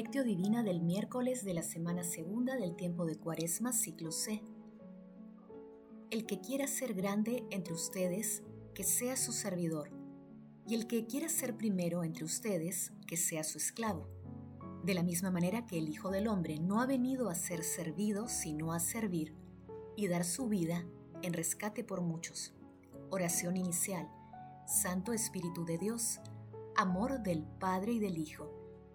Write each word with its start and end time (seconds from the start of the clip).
Lectio 0.00 0.24
Divina 0.24 0.62
del 0.62 0.80
miércoles 0.80 1.44
de 1.44 1.52
la 1.52 1.62
semana 1.62 2.04
segunda 2.04 2.56
del 2.56 2.74
tiempo 2.74 3.04
de 3.04 3.16
Cuaresma, 3.16 3.74
ciclo 3.74 4.12
C. 4.12 4.42
El 6.10 6.24
que 6.24 6.40
quiera 6.40 6.66
ser 6.68 6.94
grande 6.94 7.44
entre 7.50 7.74
ustedes, 7.74 8.42
que 8.72 8.82
sea 8.82 9.18
su 9.18 9.32
servidor, 9.32 9.90
y 10.66 10.74
el 10.74 10.86
que 10.86 11.04
quiera 11.04 11.28
ser 11.28 11.54
primero 11.54 12.02
entre 12.02 12.24
ustedes, 12.24 12.94
que 13.06 13.18
sea 13.18 13.44
su 13.44 13.58
esclavo. 13.58 14.08
De 14.84 14.94
la 14.94 15.02
misma 15.02 15.30
manera 15.30 15.66
que 15.66 15.76
el 15.76 15.90
Hijo 15.90 16.10
del 16.10 16.28
Hombre 16.28 16.58
no 16.58 16.80
ha 16.80 16.86
venido 16.86 17.28
a 17.28 17.34
ser 17.34 17.62
servido, 17.62 18.26
sino 18.26 18.72
a 18.72 18.80
servir, 18.80 19.34
y 19.98 20.08
dar 20.08 20.24
su 20.24 20.48
vida 20.48 20.86
en 21.20 21.34
rescate 21.34 21.84
por 21.84 22.00
muchos. 22.00 22.54
Oración 23.10 23.58
inicial. 23.58 24.10
Santo 24.66 25.12
Espíritu 25.12 25.66
de 25.66 25.76
Dios, 25.76 26.20
amor 26.74 27.22
del 27.22 27.44
Padre 27.44 27.92
y 27.92 27.98
del 27.98 28.16
Hijo 28.16 28.59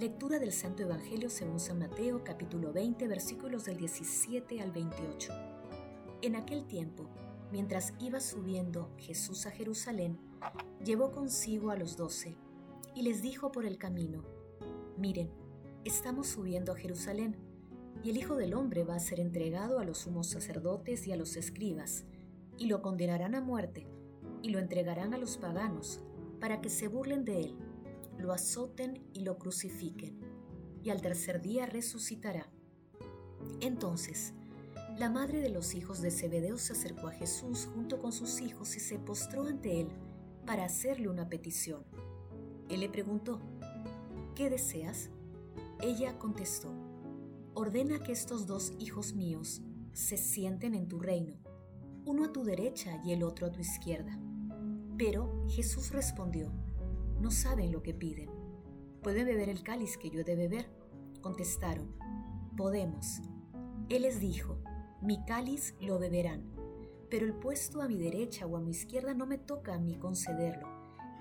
Lectura 0.00 0.38
del 0.38 0.52
Santo 0.52 0.82
Evangelio 0.82 1.28
según 1.28 1.60
San 1.60 1.78
Mateo 1.78 2.24
capítulo 2.24 2.72
20 2.72 3.06
versículos 3.06 3.66
del 3.66 3.76
17 3.76 4.62
al 4.62 4.72
28. 4.72 5.30
En 6.22 6.36
aquel 6.36 6.66
tiempo, 6.66 7.10
mientras 7.52 7.92
iba 8.00 8.18
subiendo 8.18 8.94
Jesús 8.96 9.44
a 9.44 9.50
Jerusalén, 9.50 10.18
llevó 10.82 11.12
consigo 11.12 11.70
a 11.70 11.76
los 11.76 11.98
doce 11.98 12.34
y 12.94 13.02
les 13.02 13.20
dijo 13.20 13.52
por 13.52 13.66
el 13.66 13.76
camino, 13.76 14.24
miren, 14.96 15.30
estamos 15.84 16.28
subiendo 16.28 16.72
a 16.72 16.76
Jerusalén, 16.76 17.36
y 18.02 18.08
el 18.08 18.16
Hijo 18.16 18.36
del 18.36 18.54
Hombre 18.54 18.84
va 18.84 18.94
a 18.94 19.00
ser 19.00 19.20
entregado 19.20 19.80
a 19.80 19.84
los 19.84 19.98
sumos 19.98 20.28
sacerdotes 20.28 21.06
y 21.06 21.12
a 21.12 21.16
los 21.16 21.36
escribas, 21.36 22.06
y 22.56 22.68
lo 22.68 22.80
condenarán 22.80 23.34
a 23.34 23.42
muerte, 23.42 23.86
y 24.40 24.48
lo 24.48 24.60
entregarán 24.60 25.12
a 25.12 25.18
los 25.18 25.36
paganos, 25.36 26.00
para 26.40 26.62
que 26.62 26.70
se 26.70 26.88
burlen 26.88 27.26
de 27.26 27.40
él 27.42 27.69
lo 28.20 28.32
azoten 28.32 29.02
y 29.12 29.20
lo 29.20 29.38
crucifiquen, 29.38 30.20
y 30.82 30.90
al 30.90 31.00
tercer 31.00 31.42
día 31.42 31.66
resucitará. 31.66 32.50
Entonces, 33.60 34.34
la 34.98 35.08
madre 35.08 35.40
de 35.40 35.48
los 35.48 35.74
hijos 35.74 36.02
de 36.02 36.10
Zebedeo 36.10 36.58
se 36.58 36.74
acercó 36.74 37.08
a 37.08 37.12
Jesús 37.12 37.68
junto 37.74 38.00
con 38.00 38.12
sus 38.12 38.40
hijos 38.40 38.76
y 38.76 38.80
se 38.80 38.98
postró 38.98 39.44
ante 39.46 39.80
él 39.80 39.88
para 40.46 40.64
hacerle 40.64 41.08
una 41.08 41.28
petición. 41.28 41.84
Él 42.68 42.80
le 42.80 42.88
preguntó, 42.88 43.40
¿qué 44.34 44.50
deseas? 44.50 45.10
Ella 45.80 46.18
contestó, 46.18 46.70
ordena 47.54 48.02
que 48.02 48.12
estos 48.12 48.46
dos 48.46 48.72
hijos 48.78 49.14
míos 49.14 49.62
se 49.92 50.16
sienten 50.16 50.74
en 50.74 50.88
tu 50.88 51.00
reino, 51.00 51.38
uno 52.04 52.24
a 52.24 52.32
tu 52.32 52.44
derecha 52.44 53.00
y 53.04 53.12
el 53.12 53.22
otro 53.22 53.46
a 53.46 53.50
tu 53.50 53.60
izquierda. 53.60 54.18
Pero 54.98 55.46
Jesús 55.48 55.92
respondió, 55.92 56.52
no 57.20 57.30
saben 57.30 57.72
lo 57.72 57.82
que 57.82 57.94
piden. 57.94 58.30
¿Pueden 59.02 59.26
beber 59.26 59.48
el 59.48 59.62
cáliz 59.62 59.96
que 59.96 60.10
yo 60.10 60.20
he 60.20 60.24
de 60.24 60.36
beber? 60.36 60.70
Contestaron, 61.20 61.94
podemos. 62.56 63.20
Él 63.88 64.02
les 64.02 64.20
dijo, 64.20 64.58
mi 65.02 65.24
cáliz 65.24 65.74
lo 65.80 65.98
beberán, 65.98 66.50
pero 67.10 67.26
el 67.26 67.34
puesto 67.34 67.82
a 67.82 67.88
mi 67.88 67.98
derecha 67.98 68.46
o 68.46 68.56
a 68.56 68.60
mi 68.60 68.70
izquierda 68.70 69.14
no 69.14 69.26
me 69.26 69.38
toca 69.38 69.74
a 69.74 69.78
mí 69.78 69.96
concederlo, 69.96 70.68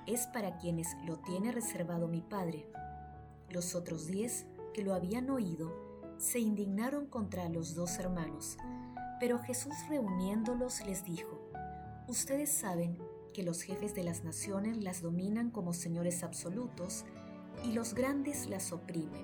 es 0.06 0.28
para 0.28 0.58
quienes 0.58 0.88
lo 1.06 1.20
tiene 1.20 1.52
reservado 1.52 2.08
mi 2.08 2.22
Padre. 2.22 2.70
Los 3.50 3.76
otros 3.76 4.08
diez, 4.08 4.46
que 4.74 4.84
lo 4.84 4.94
habían 4.94 5.30
oído, 5.30 5.74
se 6.18 6.40
indignaron 6.40 7.08
contra 7.08 7.50
los 7.50 7.76
dos 7.76 7.98
hermanos, 7.98 8.58
pero 9.20 9.40
Jesús 9.40 9.74
reuniéndolos 9.88 10.86
les 10.86 11.04
dijo, 11.04 11.40
Ustedes 12.08 12.52
saben 12.52 12.98
que 13.40 13.46
los 13.46 13.62
jefes 13.62 13.96
de 13.96 14.04
las 14.04 14.26
naciones 14.26 14.84
las 14.84 15.02
dominan 15.02 15.50
como 15.50 15.72
señores 15.72 16.24
absolutos 16.24 17.06
y 17.64 17.72
los 17.72 17.94
grandes 17.94 18.50
las 18.50 18.74
oprimen. 18.74 19.24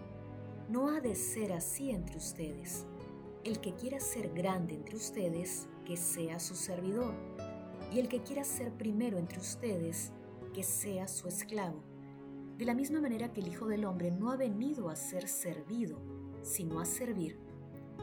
No 0.69 0.87
ha 0.87 1.01
de 1.01 1.15
ser 1.15 1.51
así 1.51 1.91
entre 1.91 2.15
ustedes. 2.15 2.85
El 3.43 3.59
que 3.59 3.75
quiera 3.75 3.99
ser 3.99 4.29
grande 4.33 4.73
entre 4.73 4.95
ustedes, 4.95 5.67
que 5.83 5.97
sea 5.97 6.39
su 6.39 6.55
servidor, 6.55 7.13
y 7.91 7.99
el 7.99 8.07
que 8.07 8.23
quiera 8.23 8.45
ser 8.45 8.71
primero 8.71 9.17
entre 9.17 9.41
ustedes, 9.41 10.13
que 10.53 10.63
sea 10.63 11.09
su 11.09 11.27
esclavo. 11.27 11.83
De 12.57 12.63
la 12.63 12.73
misma 12.73 13.01
manera 13.01 13.33
que 13.33 13.41
el 13.41 13.49
Hijo 13.49 13.67
del 13.67 13.83
Hombre 13.83 14.11
no 14.11 14.31
ha 14.31 14.37
venido 14.37 14.87
a 14.87 14.95
ser 14.95 15.27
servido, 15.27 15.99
sino 16.41 16.79
a 16.79 16.85
servir 16.85 17.37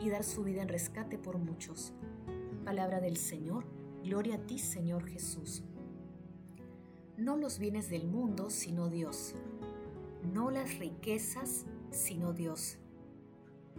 y 0.03 0.11
dar 0.11 0.25
su 0.25 0.45
vida 0.45 0.61
en 0.61 0.69
rescate 0.69 1.17
por 1.17 1.39
muchos. 1.39 1.95
Palabra 2.67 3.01
del 3.01 3.17
Señor, 3.17 3.65
gloria 4.05 4.35
a 4.35 4.47
ti 4.47 4.59
Señor 4.59 5.09
Jesús 5.09 5.65
no 7.23 7.37
los 7.37 7.61
bienes 7.61 7.89
del 7.89 8.09
mundo, 8.09 8.51
sino 8.51 8.89
Dios, 8.89 9.35
no 10.33 10.51
las 10.51 10.79
riquezas, 10.79 11.67
sino 11.91 12.33
Dios, 12.33 12.79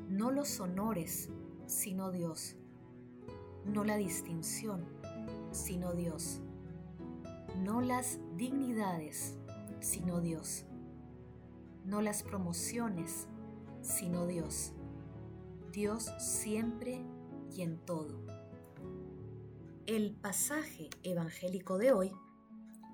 no 0.07 0.31
los 0.31 0.61
honores, 0.61 1.29
sino 1.65 2.11
Dios, 2.11 2.55
no 3.65 3.83
la 3.83 3.97
distinción, 3.97 4.85
sino 5.51 5.93
Dios, 5.93 6.39
no 7.59 7.81
las 7.81 8.17
dignidades, 8.37 9.35
sino 9.81 10.21
Dios, 10.21 10.65
no 11.83 12.01
las 12.01 12.23
promociones, 12.23 13.27
sino 13.81 14.25
Dios, 14.25 14.71
Dios 15.73 16.09
siempre 16.17 17.05
y 17.51 17.61
en 17.61 17.77
todo. 17.77 18.21
El 19.85 20.15
pasaje 20.15 20.89
evangélico 21.03 21.77
de 21.77 21.91
hoy 21.91 22.13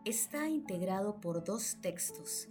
está 0.10 0.50
integrado 0.50 1.22
por 1.22 1.44
dos 1.44 1.78
textos. 1.82 2.48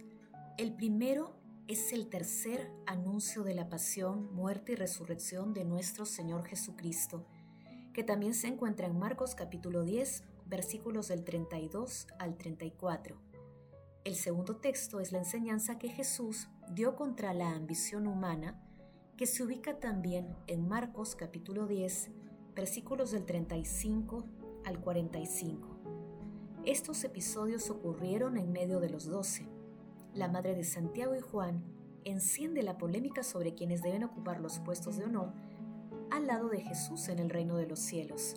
El 0.57 0.73
primero 0.73 1.35
es 1.67 1.91
el 1.91 2.07
tercer 2.07 2.71
anuncio 2.87 3.43
de 3.43 3.53
la 3.53 3.67
pasión, 3.67 4.33
muerte 4.33 4.71
y 4.71 4.75
resurrección 4.75 5.53
de 5.53 5.65
nuestro 5.65 6.05
Señor 6.05 6.45
Jesucristo, 6.45 7.25
que 7.91 8.05
también 8.05 8.33
se 8.33 8.47
encuentra 8.47 8.87
en 8.87 8.97
Marcos 8.97 9.35
capítulo 9.35 9.83
10, 9.83 10.23
versículos 10.45 11.09
del 11.09 11.25
32 11.25 12.07
al 12.17 12.37
34. 12.37 13.17
El 14.05 14.15
segundo 14.15 14.55
texto 14.55 15.01
es 15.01 15.11
la 15.11 15.19
enseñanza 15.19 15.77
que 15.77 15.89
Jesús 15.89 16.47
dio 16.73 16.95
contra 16.95 17.33
la 17.33 17.51
ambición 17.51 18.07
humana, 18.07 18.63
que 19.17 19.25
se 19.25 19.43
ubica 19.43 19.81
también 19.81 20.33
en 20.47 20.65
Marcos 20.65 21.13
capítulo 21.13 21.67
10, 21.67 22.09
versículos 22.55 23.11
del 23.11 23.25
35 23.25 24.23
al 24.63 24.79
45. 24.79 25.78
Estos 26.65 27.05
episodios 27.05 27.69
ocurrieron 27.69 28.37
en 28.37 28.51
medio 28.51 28.81
de 28.81 28.89
los 28.89 29.05
doce. 29.05 29.47
La 30.13 30.27
madre 30.27 30.55
de 30.55 30.65
Santiago 30.65 31.15
y 31.15 31.21
Juan 31.21 31.63
enciende 32.03 32.63
la 32.63 32.77
polémica 32.77 33.23
sobre 33.23 33.55
quienes 33.55 33.81
deben 33.81 34.03
ocupar 34.03 34.41
los 34.41 34.59
puestos 34.59 34.97
de 34.97 35.05
honor 35.05 35.31
al 36.11 36.27
lado 36.27 36.49
de 36.49 36.59
Jesús 36.59 37.07
en 37.07 37.19
el 37.19 37.29
reino 37.29 37.55
de 37.55 37.65
los 37.65 37.79
cielos. 37.79 38.35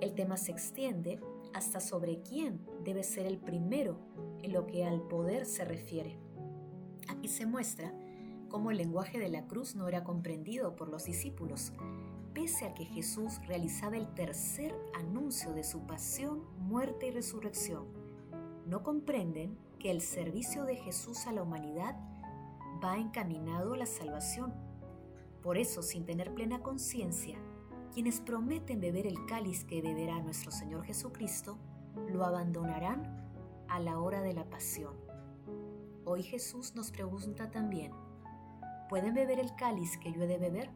El 0.00 0.14
tema 0.14 0.36
se 0.36 0.50
extiende 0.50 1.20
hasta 1.52 1.78
sobre 1.78 2.22
quién 2.22 2.60
debe 2.84 3.04
ser 3.04 3.24
el 3.24 3.38
primero 3.38 3.98
en 4.42 4.52
lo 4.52 4.66
que 4.66 4.84
al 4.84 5.00
poder 5.02 5.46
se 5.46 5.64
refiere. 5.64 6.18
Aquí 7.08 7.28
se 7.28 7.46
muestra 7.46 7.94
cómo 8.48 8.72
el 8.72 8.78
lenguaje 8.78 9.18
de 9.20 9.28
la 9.28 9.46
cruz 9.46 9.76
no 9.76 9.86
era 9.86 10.02
comprendido 10.02 10.74
por 10.74 10.88
los 10.88 11.04
discípulos, 11.04 11.72
pese 12.34 12.66
a 12.66 12.74
que 12.74 12.84
Jesús 12.84 13.38
realizaba 13.46 13.96
el 13.96 14.12
tercer 14.14 14.74
anuncio 14.94 15.52
de 15.52 15.62
su 15.62 15.86
pasión, 15.86 16.42
muerte 16.74 17.06
y 17.06 17.12
resurrección, 17.12 17.86
no 18.66 18.82
comprenden 18.82 19.56
que 19.78 19.92
el 19.92 20.00
servicio 20.00 20.64
de 20.64 20.74
Jesús 20.74 21.28
a 21.28 21.32
la 21.32 21.44
humanidad 21.44 21.94
va 22.84 22.96
encaminado 22.96 23.74
a 23.74 23.76
la 23.76 23.86
salvación. 23.86 24.52
Por 25.40 25.56
eso, 25.56 25.82
sin 25.82 26.04
tener 26.04 26.34
plena 26.34 26.64
conciencia, 26.64 27.38
quienes 27.92 28.18
prometen 28.18 28.80
beber 28.80 29.06
el 29.06 29.24
cáliz 29.26 29.62
que 29.64 29.82
beberá 29.82 30.20
nuestro 30.20 30.50
Señor 30.50 30.82
Jesucristo, 30.82 31.58
lo 32.12 32.24
abandonarán 32.24 33.24
a 33.68 33.78
la 33.78 34.00
hora 34.00 34.20
de 34.20 34.32
la 34.32 34.50
pasión. 34.50 34.96
Hoy 36.04 36.24
Jesús 36.24 36.74
nos 36.74 36.90
pregunta 36.90 37.52
también, 37.52 37.92
¿pueden 38.88 39.14
beber 39.14 39.38
el 39.38 39.54
cáliz 39.54 39.96
que 39.98 40.12
yo 40.12 40.22
he 40.22 40.26
de 40.26 40.38
beber? 40.38 40.70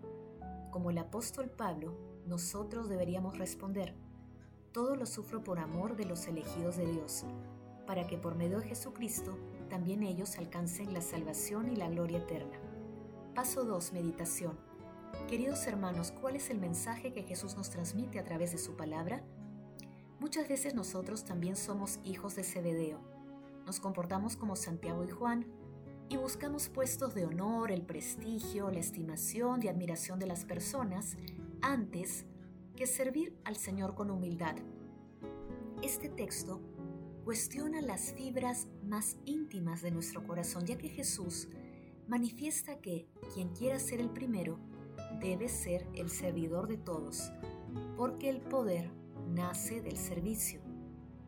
Como 0.70 0.90
el 0.90 0.98
apóstol 0.98 1.50
Pablo, 1.50 1.98
nosotros 2.24 2.88
deberíamos 2.88 3.36
responder, 3.36 3.96
todo 4.72 4.96
lo 4.96 5.06
sufro 5.06 5.42
por 5.42 5.58
amor 5.58 5.96
de 5.96 6.04
los 6.04 6.26
elegidos 6.26 6.76
de 6.76 6.86
Dios, 6.86 7.24
para 7.86 8.06
que 8.06 8.18
por 8.18 8.34
medio 8.34 8.60
de 8.60 8.68
Jesucristo 8.68 9.38
también 9.68 10.02
ellos 10.02 10.38
alcancen 10.38 10.92
la 10.92 11.00
salvación 11.00 11.70
y 11.70 11.76
la 11.76 11.88
gloria 11.88 12.18
eterna. 12.18 12.58
Paso 13.34 13.64
2. 13.64 13.92
Meditación. 13.92 14.58
Queridos 15.28 15.66
hermanos, 15.66 16.12
¿cuál 16.12 16.36
es 16.36 16.50
el 16.50 16.58
mensaje 16.58 17.12
que 17.12 17.22
Jesús 17.22 17.56
nos 17.56 17.70
transmite 17.70 18.18
a 18.18 18.24
través 18.24 18.52
de 18.52 18.58
su 18.58 18.76
palabra? 18.76 19.22
Muchas 20.20 20.48
veces 20.48 20.74
nosotros 20.74 21.24
también 21.24 21.56
somos 21.56 22.00
hijos 22.04 22.34
de 22.34 22.44
Zebedeo. 22.44 23.00
Nos 23.66 23.80
comportamos 23.80 24.36
como 24.36 24.56
Santiago 24.56 25.04
y 25.04 25.10
Juan 25.10 25.46
y 26.08 26.16
buscamos 26.16 26.68
puestos 26.68 27.14
de 27.14 27.26
honor, 27.26 27.70
el 27.70 27.82
prestigio, 27.82 28.70
la 28.70 28.80
estimación 28.80 29.62
y 29.62 29.68
admiración 29.68 30.18
de 30.18 30.26
las 30.26 30.44
personas 30.44 31.16
antes 31.60 32.24
que 32.78 32.86
servir 32.86 33.36
al 33.42 33.56
Señor 33.56 33.96
con 33.96 34.08
humildad. 34.08 34.54
Este 35.82 36.08
texto 36.08 36.60
cuestiona 37.24 37.82
las 37.82 38.12
fibras 38.12 38.68
más 38.84 39.16
íntimas 39.24 39.82
de 39.82 39.90
nuestro 39.90 40.24
corazón, 40.24 40.64
ya 40.64 40.78
que 40.78 40.88
Jesús 40.88 41.48
manifiesta 42.06 42.78
que 42.78 43.08
quien 43.34 43.48
quiera 43.48 43.80
ser 43.80 43.98
el 43.98 44.10
primero 44.10 44.60
debe 45.20 45.48
ser 45.48 45.88
el 45.92 46.08
servidor 46.08 46.68
de 46.68 46.76
todos, 46.76 47.32
porque 47.96 48.30
el 48.30 48.42
poder 48.42 48.92
nace 49.26 49.82
del 49.82 49.96
servicio. 49.96 50.60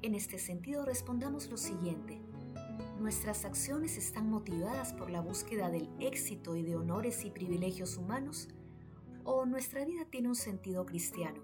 En 0.02 0.14
este 0.14 0.38
sentido 0.38 0.84
respondamos 0.84 1.50
lo 1.50 1.56
siguiente. 1.56 2.20
¿Nuestras 3.00 3.44
acciones 3.44 3.96
están 3.96 4.30
motivadas 4.30 4.92
por 4.92 5.10
la 5.10 5.20
búsqueda 5.20 5.68
del 5.68 5.90
éxito 5.98 6.54
y 6.54 6.62
de 6.62 6.76
honores 6.76 7.24
y 7.24 7.30
privilegios 7.32 7.96
humanos? 7.96 8.46
¿O 9.24 9.44
nuestra 9.44 9.84
vida 9.84 10.06
tiene 10.06 10.28
un 10.28 10.34
sentido 10.34 10.86
cristiano? 10.86 11.42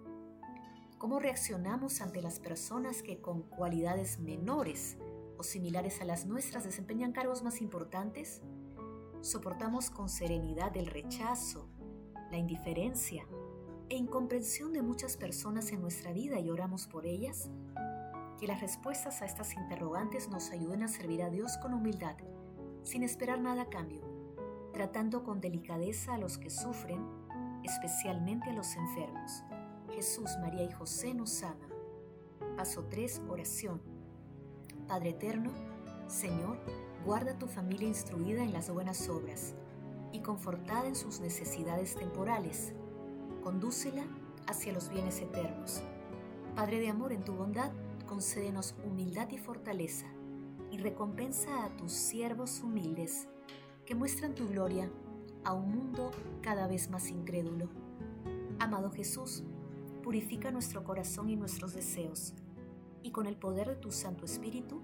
¿Cómo 0.96 1.20
reaccionamos 1.20 2.00
ante 2.00 2.23
las 2.23 2.40
personas 2.40 3.02
que 3.02 3.20
con 3.20 3.43
cualidades 3.43 4.19
menores 4.19 4.96
o 5.37 5.43
similares 5.43 6.00
a 6.00 6.06
las 6.06 6.25
nuestras 6.25 6.64
desempeñan 6.64 7.12
cargos 7.12 7.43
más 7.43 7.61
importantes? 7.61 8.40
¿Soportamos 9.20 9.90
con 9.90 10.08
serenidad 10.08 10.75
el 10.75 10.87
rechazo, 10.87 11.69
la 12.31 12.38
indiferencia 12.38 13.26
e 13.90 13.96
incomprensión 13.96 14.73
de 14.73 14.81
muchas 14.81 15.19
personas 15.19 15.70
en 15.70 15.82
nuestra 15.82 16.12
vida 16.12 16.40
y 16.40 16.49
oramos 16.49 16.87
por 16.87 17.05
ellas? 17.05 17.50
Que 18.38 18.46
las 18.46 18.62
respuestas 18.62 19.20
a 19.20 19.26
estas 19.26 19.55
interrogantes 19.55 20.31
nos 20.31 20.50
ayuden 20.50 20.82
a 20.82 20.88
servir 20.88 21.23
a 21.23 21.28
Dios 21.28 21.58
con 21.58 21.75
humildad, 21.75 22.17
sin 22.84 23.02
esperar 23.02 23.38
nada 23.38 23.62
a 23.62 23.69
cambio, 23.69 24.00
tratando 24.73 25.25
con 25.25 25.43
delicadeza 25.43 26.14
a 26.14 26.19
los 26.19 26.38
que 26.38 26.49
sufren, 26.49 27.25
especialmente 27.66 28.50
a 28.50 28.54
los 28.54 28.74
enfermos. 28.76 29.42
Jesús, 29.94 30.30
María 30.40 30.64
y 30.64 30.72
José 30.72 31.14
nos 31.14 31.42
aman. 31.42 31.70
Paso 32.56 32.84
3. 32.84 33.22
Oración. 33.28 33.80
Padre 34.88 35.10
Eterno, 35.10 35.50
Señor, 36.06 36.58
guarda 37.04 37.38
tu 37.38 37.46
familia 37.46 37.88
instruida 37.88 38.42
en 38.42 38.52
las 38.52 38.70
buenas 38.70 39.08
obras 39.08 39.54
y 40.12 40.20
confortada 40.20 40.86
en 40.86 40.96
sus 40.96 41.20
necesidades 41.20 41.96
temporales 41.96 42.72
condúcela 43.46 44.02
hacia 44.48 44.72
los 44.72 44.88
bienes 44.88 45.20
eternos. 45.20 45.80
Padre 46.56 46.80
de 46.80 46.88
amor, 46.88 47.12
en 47.12 47.22
tu 47.22 47.32
bondad, 47.32 47.70
concédenos 48.04 48.74
humildad 48.84 49.30
y 49.30 49.38
fortaleza, 49.38 50.06
y 50.72 50.78
recompensa 50.78 51.64
a 51.64 51.68
tus 51.76 51.92
siervos 51.92 52.60
humildes, 52.60 53.28
que 53.84 53.94
muestran 53.94 54.34
tu 54.34 54.48
gloria 54.48 54.90
a 55.46 55.54
un 55.54 55.70
mundo 55.70 56.10
cada 56.43 56.66
vez 56.66 56.90
más 56.90 57.08
incrédulo. 57.08 57.69
Amado 58.58 58.90
Jesús, 58.90 59.44
purifica 60.02 60.50
nuestro 60.50 60.82
corazón 60.82 61.31
y 61.31 61.37
nuestros 61.37 61.72
deseos, 61.72 62.34
y 63.04 63.12
con 63.12 63.26
el 63.26 63.37
poder 63.37 63.69
de 63.69 63.76
tu 63.76 63.93
Santo 63.93 64.25
Espíritu, 64.25 64.82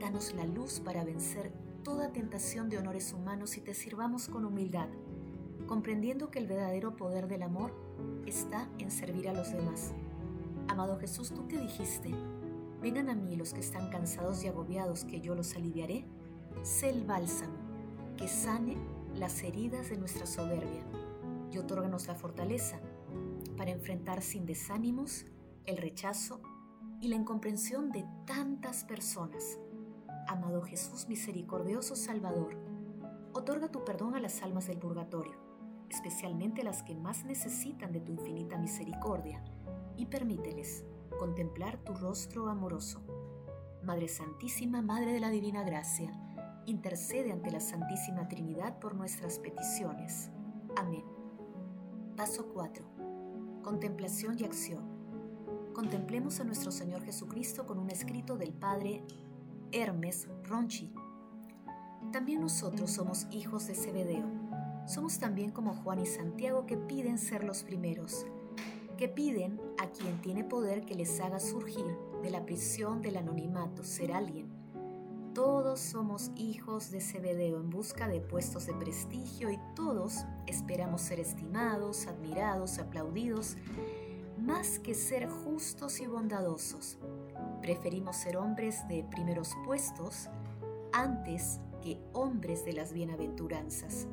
danos 0.00 0.34
la 0.34 0.46
luz 0.46 0.80
para 0.80 1.04
vencer 1.04 1.52
toda 1.84 2.12
tentación 2.12 2.70
de 2.70 2.78
honores 2.78 3.12
humanos 3.12 3.58
y 3.58 3.60
te 3.60 3.74
sirvamos 3.74 4.28
con 4.28 4.46
humildad 4.46 4.88
comprendiendo 5.66 6.32
que 6.32 6.40
el 6.40 6.48
verdadero 6.48 6.96
poder 6.96 7.28
del 7.28 7.44
amor 7.44 7.72
está 8.26 8.68
en 8.78 8.90
servir 8.90 9.28
a 9.28 9.32
los 9.32 9.52
demás. 9.52 9.92
Amado 10.66 10.98
Jesús, 10.98 11.30
tú 11.30 11.46
que 11.46 11.58
dijiste, 11.58 12.10
vengan 12.82 13.08
a 13.08 13.14
mí 13.14 13.36
los 13.36 13.52
que 13.52 13.60
están 13.60 13.88
cansados 13.88 14.42
y 14.42 14.48
agobiados, 14.48 15.04
que 15.04 15.20
yo 15.20 15.36
los 15.36 15.54
aliviaré, 15.54 16.04
sé 16.64 16.90
el 16.90 17.04
bálsamo 17.04 17.54
que 18.16 18.26
sane 18.26 18.78
las 19.14 19.42
heridas 19.42 19.90
de 19.90 19.96
nuestra 19.96 20.26
soberbia 20.26 20.84
y 21.52 21.58
otórganos 21.58 22.06
la 22.06 22.14
fortaleza 22.14 22.80
para 23.56 23.70
enfrentar 23.70 24.22
sin 24.22 24.46
desánimos 24.46 25.26
el 25.66 25.76
rechazo 25.76 26.40
y 27.00 27.08
la 27.08 27.16
incomprensión 27.16 27.90
de 27.92 28.06
tantas 28.26 28.84
personas. 28.84 29.58
Amado 30.28 30.62
Jesús 30.62 31.08
misericordioso 31.08 31.96
Salvador, 31.96 32.56
otorga 33.32 33.68
tu 33.68 33.84
perdón 33.84 34.14
a 34.14 34.20
las 34.20 34.42
almas 34.42 34.66
del 34.66 34.78
purgatorio 34.78 35.50
especialmente 35.90 36.62
las 36.62 36.82
que 36.82 36.94
más 36.94 37.24
necesitan 37.24 37.92
de 37.92 38.00
tu 38.00 38.12
infinita 38.12 38.56
misericordia, 38.56 39.42
y 39.96 40.06
permíteles 40.06 40.84
contemplar 41.18 41.76
tu 41.78 41.92
rostro 41.94 42.48
amoroso. 42.48 43.02
Madre 43.82 44.08
Santísima, 44.08 44.80
Madre 44.80 45.12
de 45.12 45.20
la 45.20 45.30
Divina 45.30 45.62
Gracia, 45.64 46.12
intercede 46.66 47.32
ante 47.32 47.50
la 47.50 47.60
Santísima 47.60 48.28
Trinidad 48.28 48.78
por 48.78 48.94
nuestras 48.94 49.38
peticiones. 49.38 50.30
Amén. 50.76 51.04
Paso 52.16 52.48
4. 52.52 52.84
Contemplación 53.62 54.38
y 54.38 54.44
acción. 54.44 54.84
Contemplemos 55.74 56.40
a 56.40 56.44
nuestro 56.44 56.70
Señor 56.70 57.02
Jesucristo 57.02 57.66
con 57.66 57.78
un 57.78 57.90
escrito 57.90 58.36
del 58.36 58.52
Padre 58.52 59.02
Hermes 59.72 60.28
Ronchi. 60.44 60.92
También 62.12 62.40
nosotros 62.40 62.90
somos 62.90 63.26
hijos 63.30 63.66
de 63.66 63.74
Zebedeo 63.74 64.50
somos 64.90 65.20
también 65.20 65.52
como 65.52 65.72
Juan 65.72 66.00
y 66.00 66.06
Santiago 66.06 66.66
que 66.66 66.76
piden 66.76 67.16
ser 67.16 67.44
los 67.44 67.62
primeros, 67.62 68.26
que 68.98 69.08
piden 69.08 69.60
a 69.78 69.86
quien 69.86 70.20
tiene 70.20 70.42
poder 70.42 70.84
que 70.84 70.96
les 70.96 71.20
haga 71.20 71.38
surgir 71.38 71.86
de 72.24 72.30
la 72.30 72.44
prisión 72.44 73.00
del 73.00 73.16
anonimato, 73.16 73.84
ser 73.84 74.12
alguien. 74.12 74.49
Todos 75.40 75.80
somos 75.80 76.30
hijos 76.36 76.90
de 76.90 77.00
Zebedeo 77.00 77.60
en 77.60 77.70
busca 77.70 78.08
de 78.08 78.20
puestos 78.20 78.66
de 78.66 78.74
prestigio 78.74 79.50
y 79.50 79.58
todos 79.74 80.26
esperamos 80.46 81.00
ser 81.00 81.18
estimados, 81.18 82.06
admirados, 82.06 82.78
aplaudidos, 82.78 83.56
más 84.38 84.78
que 84.78 84.92
ser 84.92 85.30
justos 85.30 86.00
y 86.00 86.06
bondadosos. 86.06 86.98
Preferimos 87.62 88.16
ser 88.16 88.36
hombres 88.36 88.86
de 88.88 89.02
primeros 89.02 89.56
puestos 89.64 90.28
antes 90.92 91.58
que 91.82 91.98
hombres 92.12 92.66
de 92.66 92.74
las 92.74 92.92
bienaventuranzas. 92.92 94.08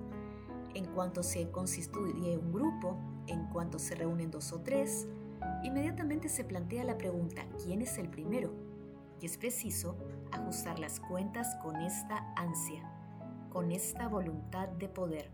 En 0.75 0.85
cuanto 0.85 1.23
se 1.23 1.51
constituye 1.51 2.37
un 2.37 2.53
grupo, 2.53 2.97
en 3.27 3.47
cuanto 3.47 3.79
se 3.79 3.95
reúnen 3.95 4.31
dos 4.31 4.53
o 4.53 4.61
tres, 4.61 5.05
inmediatamente 5.61 6.29
se 6.29 6.45
plantea 6.45 6.85
la 6.85 6.97
pregunta, 6.97 7.45
¿quién 7.61 7.81
es 7.81 7.97
el 7.97 8.07
primero? 8.07 8.53
Y 9.19 9.25
es 9.25 9.37
preciso 9.37 9.97
ajustar 10.37 10.79
las 10.79 10.99
cuentas 10.99 11.55
con 11.61 11.75
esta 11.81 12.33
ansia, 12.35 12.89
con 13.49 13.71
esta 13.71 14.07
voluntad 14.07 14.67
de 14.69 14.87
poder. 14.87 15.31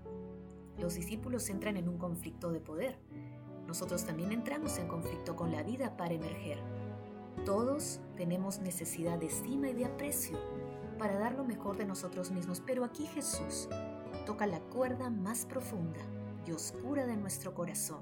Los 0.78 0.96
discípulos 0.96 1.50
entran 1.50 1.78
en 1.78 1.88
un 1.88 1.98
conflicto 1.98 2.52
de 2.52 2.60
poder. 2.60 2.98
Nosotros 3.68 4.06
también 4.06 4.32
entramos 4.32 4.78
en 4.78 4.88
conflicto 4.88 5.36
con 5.36 5.52
la 5.52 5.64
vida 5.64 5.96
para 5.98 6.14
emerger. 6.14 6.60
Todos 7.46 8.00
tenemos 8.16 8.60
necesidad 8.60 9.20
de 9.20 9.28
estima 9.28 9.70
y 9.70 9.74
de 9.74 9.86
aprecio 9.86 10.40
para 10.98 11.20
dar 11.20 11.36
lo 11.36 11.44
mejor 11.44 11.78
de 11.78 11.86
nosotros 11.86 12.32
mismos, 12.32 12.62
pero 12.66 12.86
aquí 12.86 13.06
Jesús 13.08 13.68
toca 14.26 14.48
la 14.48 14.60
cuerda 14.60 15.10
más 15.10 15.46
profunda 15.46 16.00
y 16.46 16.52
oscura 16.52 17.06
de 17.06 17.18
nuestro 17.18 17.54
corazón. 17.54 18.02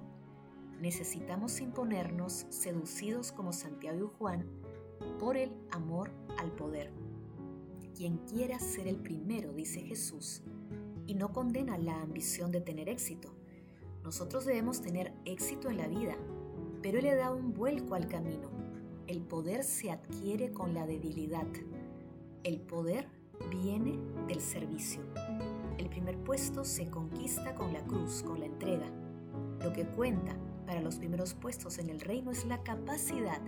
Necesitamos 0.80 1.62
imponernos, 1.62 2.46
seducidos 2.50 3.32
como 3.32 3.54
Santiago 3.54 4.06
y 4.06 4.18
Juan, 4.18 4.46
por 5.22 5.38
el 5.38 5.52
amor 5.70 6.10
al 6.40 6.52
poder. 6.52 6.92
Quien 7.96 8.18
quiera 8.26 8.58
ser 8.58 8.88
el 8.88 8.96
primero, 8.96 9.54
dice 9.54 9.80
Jesús, 9.80 10.42
y 11.06 11.14
no 11.14 11.32
condena 11.32 11.78
la 11.78 12.02
ambición 12.02 12.52
de 12.52 12.60
tener 12.60 12.90
éxito. 12.90 13.32
Nosotros 14.04 14.46
debemos 14.46 14.82
tener 14.82 15.14
éxito 15.26 15.70
en 15.70 15.78
la 15.78 15.88
vida, 15.88 16.16
pero 16.82 16.98
Él 16.98 17.04
le 17.04 17.16
da 17.16 17.32
un 17.32 17.54
vuelco 17.54 17.94
al 17.94 18.08
camino. 18.08 18.50
El 19.06 19.22
poder 19.22 19.64
se 19.64 19.92
adquiere 19.92 20.52
con 20.54 20.74
la 20.74 20.88
debilidad. 20.88 21.46
El 22.44 22.60
poder 22.60 23.08
viene 23.52 24.00
del 24.28 24.42
servicio. 24.42 25.04
El 25.78 25.88
primer 25.88 26.18
puesto 26.18 26.66
se 26.66 26.90
conquista 26.90 27.54
con 27.54 27.74
la 27.74 27.86
cruz, 27.86 28.24
con 28.24 28.40
la 28.40 28.48
entrega. 28.48 28.90
Lo 29.60 29.72
que 29.72 29.86
cuenta 29.86 30.36
para 30.66 30.82
los 30.82 30.96
primeros 30.96 31.36
puestos 31.36 31.78
en 31.78 31.92
el 31.92 32.00
reino 32.00 32.32
es 32.32 32.44
la 32.46 32.64
capacidad 32.64 33.40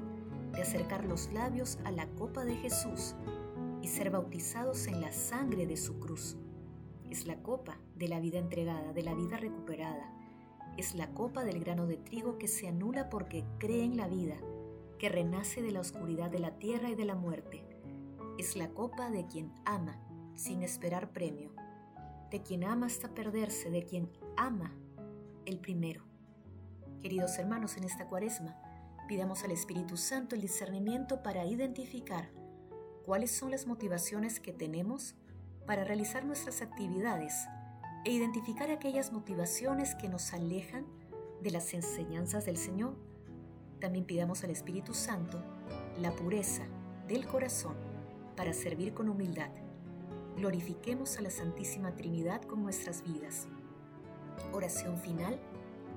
de 0.54 0.62
acercar 0.62 1.06
los 1.06 1.32
labios 1.34 1.78
a 1.84 1.92
la 1.92 2.08
copa 2.08 2.46
de 2.46 2.56
Jesús 2.56 3.16
y 3.82 3.88
ser 3.88 4.10
bautizados 4.10 4.88
en 4.88 5.02
la 5.02 5.12
sangre 5.12 5.68
de 5.68 5.78
su 5.78 6.00
cruz. 6.00 6.38
Es 7.10 7.28
la 7.28 7.42
copa 7.44 7.78
de 7.96 8.08
la 8.08 8.20
vida 8.20 8.40
entregada, 8.40 8.94
de 8.94 9.04
la 9.04 9.14
vida 9.14 9.38
recuperada. 9.38 10.10
Es 10.78 10.96
la 10.96 11.12
copa 11.14 11.44
del 11.44 11.60
grano 11.60 11.86
de 11.86 11.98
trigo 11.98 12.38
que 12.38 12.48
se 12.48 12.68
anula 12.68 13.10
porque 13.10 13.44
cree 13.60 13.84
en 13.84 13.98
la 13.98 14.08
vida, 14.08 14.38
que 14.98 15.10
renace 15.10 15.62
de 15.62 15.72
la 15.72 15.82
oscuridad 15.82 16.32
de 16.32 16.40
la 16.40 16.58
tierra 16.58 16.90
y 16.90 16.96
de 16.96 17.06
la 17.06 17.16
muerte. 17.16 17.64
Es 18.38 18.56
la 18.56 18.70
copa 18.70 19.12
de 19.12 19.28
quien 19.28 19.52
ama 19.66 20.00
sin 20.36 20.64
esperar 20.64 21.12
premio 21.12 21.52
de 22.34 22.42
quien 22.42 22.64
ama 22.64 22.88
hasta 22.88 23.10
perderse, 23.10 23.70
de 23.70 23.86
quien 23.86 24.10
ama 24.36 24.74
el 25.46 25.60
primero. 25.60 26.04
Queridos 27.04 27.38
hermanos, 27.38 27.78
en 27.78 27.84
esta 27.84 28.08
cuaresma, 28.08 28.58
pidamos 29.08 29.44
al 29.44 29.52
Espíritu 29.52 29.98
Santo 29.98 30.36
el 30.36 30.42
discernimiento 30.42 31.24
para 31.24 31.46
identificar 31.46 32.30
cuáles 33.06 33.32
son 33.32 33.52
las 33.52 33.68
motivaciones 33.68 34.40
que 34.40 34.54
tenemos 34.54 35.16
para 35.66 35.84
realizar 35.84 36.26
nuestras 36.26 36.62
actividades 36.62 37.34
e 38.06 38.12
identificar 38.12 38.70
aquellas 38.72 39.12
motivaciones 39.12 39.96
que 39.96 40.10
nos 40.10 40.34
alejan 40.34 40.86
de 41.42 41.52
las 41.52 41.74
enseñanzas 41.74 42.46
del 42.46 42.58
Señor. 42.58 42.96
También 43.80 44.06
pidamos 44.06 44.44
al 44.44 44.50
Espíritu 44.50 44.94
Santo 44.94 45.44
la 46.00 46.12
pureza 46.12 46.64
del 47.08 47.26
corazón 47.28 47.76
para 48.36 48.54
servir 48.54 48.94
con 48.94 49.10
humildad. 49.10 49.52
Glorifiquemos 50.38 51.18
a 51.18 51.22
la 51.22 51.30
Santísima 51.30 51.96
Trinidad 51.96 52.42
con 52.42 52.64
nuestras 52.64 53.04
vidas. 53.04 53.48
Oración 54.52 54.98
final. 54.98 55.40